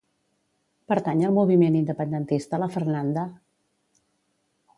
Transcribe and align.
Pertany 0.93 1.21
al 1.27 1.35
moviment 1.35 1.77
independentista 1.81 2.61
la 2.65 2.71
Fernanda? 2.77 3.27